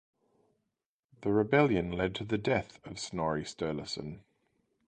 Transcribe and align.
The 1.21 1.31
rebellion 1.31 1.91
led 1.91 2.15
to 2.15 2.23
the 2.23 2.39
death 2.39 2.79
of 2.87 2.97
Snorri 2.97 3.43
Sturluson. 3.43 4.21